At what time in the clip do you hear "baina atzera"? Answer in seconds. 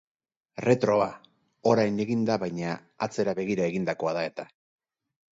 2.43-3.35